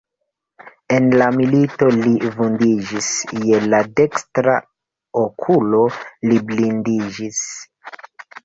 [0.93, 3.09] En la milito li vundiĝis,
[3.49, 4.57] je la dekstra
[5.25, 5.85] okulo
[6.31, 7.47] li blindiĝis.